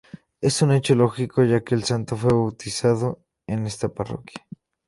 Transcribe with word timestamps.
Es 0.41 0.63
un 0.63 0.71
hecho 0.71 0.95
lógico, 0.95 1.43
ya 1.43 1.63
que 1.63 1.75
el 1.75 1.83
santo 1.83 2.17
fue 2.17 2.31
bautizado 2.31 3.23
en 3.45 3.67
esta 3.67 3.87
parroquia. 3.87 4.43